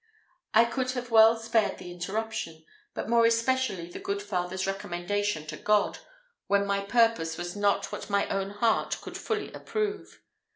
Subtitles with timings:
[0.55, 2.65] I could have well spared the interruption,
[2.95, 5.99] but more especially the good father's recommendation to God,
[6.47, 10.19] when my purpose was not what my own heart could fully approve.